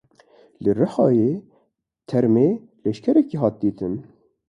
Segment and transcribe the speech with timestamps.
[0.63, 1.31] Li Rihayê
[2.07, 2.47] termê
[2.83, 3.93] leşkerekî hat dîtin.